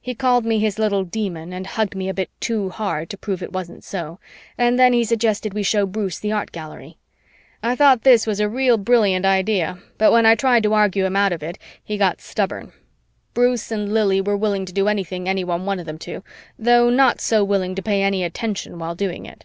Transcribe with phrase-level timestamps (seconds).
[0.00, 3.42] He called me his little Demon and hugged me a bit too hard to prove
[3.42, 4.18] it wasn't so,
[4.56, 6.96] and then he suggested we show Bruce the Art Gallery.
[7.62, 11.14] I thought this was a real brilliant idea, but when I tried to argue him
[11.14, 12.72] out of it, he got stubborn.
[13.34, 16.24] Bruce and Lili were willing to do anything anyone wanted them to,
[16.58, 19.44] though not so willing to pay any attention while doing it.